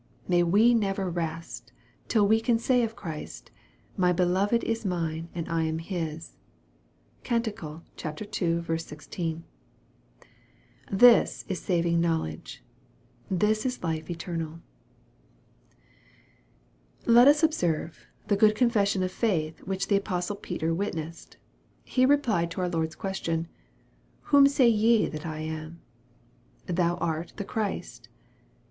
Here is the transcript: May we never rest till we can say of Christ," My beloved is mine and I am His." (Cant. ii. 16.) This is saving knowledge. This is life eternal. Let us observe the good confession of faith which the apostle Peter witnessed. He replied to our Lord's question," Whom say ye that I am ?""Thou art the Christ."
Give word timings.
May 0.27 0.41
we 0.41 0.73
never 0.73 1.11
rest 1.11 1.73
till 2.07 2.27
we 2.27 2.41
can 2.41 2.57
say 2.57 2.81
of 2.81 2.95
Christ," 2.95 3.51
My 4.05 4.11
beloved 4.11 4.63
is 4.63 4.83
mine 4.83 5.29
and 5.35 5.47
I 5.47 5.61
am 5.65 5.77
His." 5.77 6.37
(Cant. 7.23 7.47
ii. 7.47 8.61
16.) 8.65 9.43
This 10.91 11.45
is 11.47 11.61
saving 11.61 12.01
knowledge. 12.01 12.63
This 13.29 13.63
is 13.63 13.83
life 13.83 14.09
eternal. 14.09 14.61
Let 17.05 17.27
us 17.27 17.43
observe 17.43 18.07
the 18.27 18.35
good 18.35 18.55
confession 18.55 19.03
of 19.03 19.11
faith 19.11 19.59
which 19.65 19.87
the 19.87 19.97
apostle 19.97 20.35
Peter 20.37 20.73
witnessed. 20.73 21.37
He 21.83 22.07
replied 22.07 22.49
to 22.49 22.61
our 22.61 22.69
Lord's 22.69 22.95
question," 22.95 23.47
Whom 24.33 24.47
say 24.47 24.67
ye 24.67 25.07
that 25.09 25.27
I 25.27 25.41
am 25.41 25.79
?""Thou 26.65 26.95
art 26.95 27.33
the 27.35 27.45
Christ." 27.45 28.09